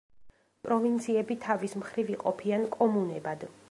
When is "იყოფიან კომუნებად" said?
2.17-3.53